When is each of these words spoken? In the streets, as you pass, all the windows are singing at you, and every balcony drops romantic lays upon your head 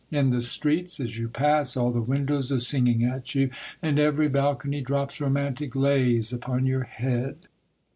In 0.09 0.31
the 0.31 0.41
streets, 0.41 0.99
as 0.99 1.19
you 1.19 1.29
pass, 1.29 1.77
all 1.77 1.91
the 1.91 2.01
windows 2.01 2.51
are 2.51 2.57
singing 2.59 3.03
at 3.03 3.35
you, 3.35 3.51
and 3.83 3.99
every 3.99 4.29
balcony 4.29 4.81
drops 4.81 5.21
romantic 5.21 5.75
lays 5.75 6.33
upon 6.33 6.65
your 6.65 6.85
head 6.85 7.35